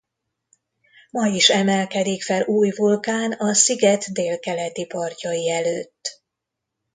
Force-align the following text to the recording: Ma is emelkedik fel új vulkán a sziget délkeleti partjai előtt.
Ma 1.11 1.25
is 1.27 1.49
emelkedik 1.49 2.21
fel 2.23 2.41
új 2.45 2.69
vulkán 2.75 3.31
a 3.31 3.53
sziget 3.53 4.11
délkeleti 4.13 4.85
partjai 4.85 5.49
előtt. 5.49 6.21